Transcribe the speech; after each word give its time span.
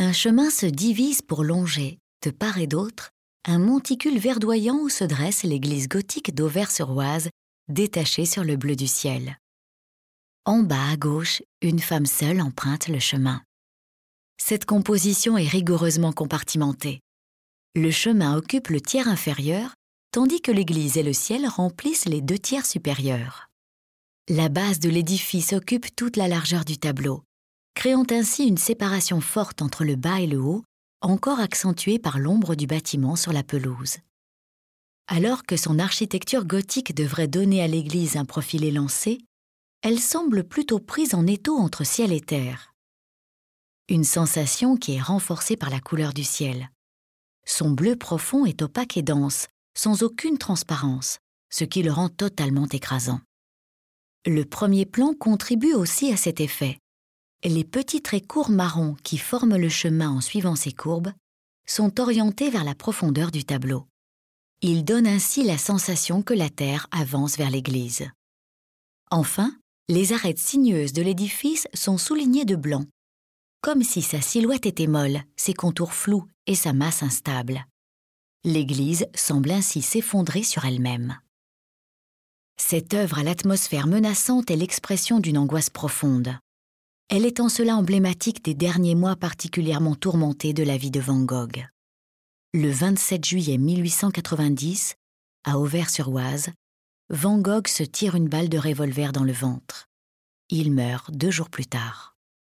un 0.00 0.12
chemin 0.12 0.48
se 0.48 0.64
divise 0.64 1.22
pour 1.22 1.42
longer, 1.42 1.98
de 2.24 2.30
part 2.30 2.58
et 2.58 2.68
d'autre, 2.68 3.10
un 3.44 3.58
monticule 3.58 4.16
verdoyant 4.16 4.76
où 4.76 4.88
se 4.88 5.02
dresse 5.02 5.42
l'église 5.42 5.88
gothique 5.88 6.32
d'Auvers-sur-Oise, 6.36 7.30
détachée 7.68 8.24
sur 8.24 8.44
le 8.44 8.56
bleu 8.56 8.76
du 8.76 8.86
ciel. 8.86 9.38
En 10.44 10.62
bas 10.62 10.90
à 10.92 10.96
gauche, 10.96 11.42
une 11.62 11.80
femme 11.80 12.06
seule 12.06 12.40
emprunte 12.40 12.86
le 12.86 13.00
chemin. 13.00 13.42
Cette 14.40 14.66
composition 14.66 15.36
est 15.36 15.48
rigoureusement 15.48 16.12
compartimentée. 16.12 17.00
Le 17.74 17.90
chemin 17.90 18.36
occupe 18.36 18.68
le 18.68 18.80
tiers 18.80 19.08
inférieur, 19.08 19.74
tandis 20.12 20.40
que 20.40 20.52
l'église 20.52 20.96
et 20.96 21.02
le 21.02 21.12
ciel 21.12 21.48
remplissent 21.48 22.06
les 22.06 22.20
deux 22.20 22.38
tiers 22.38 22.66
supérieurs. 22.66 23.48
La 24.28 24.48
base 24.48 24.78
de 24.78 24.90
l'édifice 24.90 25.52
occupe 25.52 25.94
toute 25.96 26.16
la 26.16 26.28
largeur 26.28 26.64
du 26.64 26.78
tableau, 26.78 27.24
créant 27.78 28.06
ainsi 28.10 28.44
une 28.44 28.56
séparation 28.58 29.20
forte 29.20 29.62
entre 29.62 29.84
le 29.84 29.94
bas 29.94 30.18
et 30.18 30.26
le 30.26 30.40
haut, 30.40 30.64
encore 31.00 31.38
accentuée 31.38 32.00
par 32.00 32.18
l'ombre 32.18 32.56
du 32.56 32.66
bâtiment 32.66 33.14
sur 33.14 33.32
la 33.32 33.44
pelouse. 33.44 33.98
Alors 35.06 35.44
que 35.44 35.56
son 35.56 35.78
architecture 35.78 36.44
gothique 36.44 36.92
devrait 36.92 37.28
donner 37.28 37.62
à 37.62 37.68
l'église 37.68 38.16
un 38.16 38.24
profil 38.24 38.64
élancé, 38.64 39.18
elle 39.82 40.00
semble 40.00 40.42
plutôt 40.42 40.80
prise 40.80 41.14
en 41.14 41.24
étau 41.28 41.56
entre 41.56 41.84
ciel 41.84 42.12
et 42.12 42.20
terre. 42.20 42.74
Une 43.88 44.02
sensation 44.02 44.76
qui 44.76 44.94
est 44.94 45.00
renforcée 45.00 45.56
par 45.56 45.70
la 45.70 45.78
couleur 45.78 46.12
du 46.12 46.24
ciel. 46.24 46.70
Son 47.46 47.70
bleu 47.70 47.94
profond 47.94 48.44
est 48.44 48.60
opaque 48.60 48.96
et 48.96 49.02
dense, 49.02 49.46
sans 49.76 50.02
aucune 50.02 50.38
transparence, 50.38 51.20
ce 51.48 51.62
qui 51.62 51.84
le 51.84 51.92
rend 51.92 52.08
totalement 52.08 52.66
écrasant. 52.66 53.20
Le 54.26 54.44
premier 54.44 54.84
plan 54.84 55.14
contribue 55.14 55.74
aussi 55.74 56.10
à 56.12 56.16
cet 56.16 56.40
effet. 56.40 56.80
Les 57.44 57.62
petits 57.62 58.02
traits 58.02 58.26
courts 58.26 58.50
marrons 58.50 58.96
qui 59.04 59.16
forment 59.16 59.56
le 59.56 59.68
chemin 59.68 60.10
en 60.10 60.20
suivant 60.20 60.56
ces 60.56 60.72
courbes 60.72 61.12
sont 61.66 62.00
orientés 62.00 62.50
vers 62.50 62.64
la 62.64 62.74
profondeur 62.74 63.30
du 63.30 63.44
tableau. 63.44 63.86
Ils 64.60 64.84
donnent 64.84 65.06
ainsi 65.06 65.44
la 65.44 65.56
sensation 65.56 66.22
que 66.22 66.34
la 66.34 66.50
Terre 66.50 66.88
avance 66.90 67.36
vers 67.36 67.50
l'église. 67.50 68.08
Enfin, 69.12 69.56
les 69.88 70.12
arêtes 70.12 70.40
sinueuses 70.40 70.92
de 70.92 71.02
l'édifice 71.02 71.68
sont 71.74 71.96
soulignées 71.96 72.44
de 72.44 72.56
blanc, 72.56 72.84
comme 73.60 73.84
si 73.84 74.02
sa 74.02 74.20
silhouette 74.20 74.66
était 74.66 74.88
molle, 74.88 75.22
ses 75.36 75.54
contours 75.54 75.92
flous 75.92 76.26
et 76.46 76.56
sa 76.56 76.72
masse 76.72 77.04
instable. 77.04 77.64
L'église 78.42 79.06
semble 79.14 79.52
ainsi 79.52 79.80
s'effondrer 79.80 80.42
sur 80.42 80.64
elle-même. 80.64 81.18
Cette 82.56 82.94
œuvre 82.94 83.20
à 83.20 83.22
l'atmosphère 83.22 83.86
menaçante 83.86 84.50
est 84.50 84.56
l'expression 84.56 85.20
d'une 85.20 85.38
angoisse 85.38 85.70
profonde. 85.70 86.36
Elle 87.10 87.24
est 87.24 87.40
en 87.40 87.48
cela 87.48 87.74
emblématique 87.74 88.44
des 88.44 88.52
derniers 88.52 88.94
mois 88.94 89.16
particulièrement 89.16 89.94
tourmentés 89.94 90.52
de 90.52 90.62
la 90.62 90.76
vie 90.76 90.90
de 90.90 91.00
Van 91.00 91.20
Gogh. 91.20 91.66
Le 92.52 92.70
27 92.70 93.24
juillet 93.24 93.56
1890, 93.56 94.94
à 95.44 95.58
Auvers-sur-Oise, 95.58 96.50
Van 97.08 97.38
Gogh 97.38 97.66
se 97.66 97.82
tire 97.82 98.14
une 98.14 98.28
balle 98.28 98.50
de 98.50 98.58
revolver 98.58 99.12
dans 99.12 99.24
le 99.24 99.32
ventre. 99.32 99.86
Il 100.50 100.70
meurt 100.70 101.10
deux 101.10 101.30
jours 101.30 101.48
plus 101.48 101.64
tard. 101.64 102.17